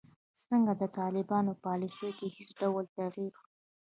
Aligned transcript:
ځکه 0.39 0.73
د 0.81 0.83
طالبانو 0.97 1.51
په 1.55 1.61
پالیسیو 1.65 2.11
کې 2.17 2.27
هیڅ 2.35 2.49
ډول 2.61 2.85
تغیر 2.97 3.33